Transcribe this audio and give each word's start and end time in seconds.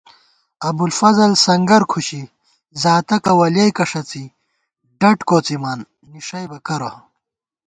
ابُوالفضل 0.69 1.31
سنگر 1.45 1.81
کھُشی، 1.91 2.21
زاتَکہ 2.81 3.31
ولیَئیکہ 3.39 3.85
ݭڅِی 3.91 4.23
ڈٹ 4.99 5.17
کوڅِمان، 5.29 5.79
نِݭَئیبہ 6.11 6.57
کرہ 6.67 6.91